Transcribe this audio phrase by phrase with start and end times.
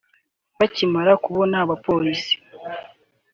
[0.59, 2.33] Bakimara kubona abapolisi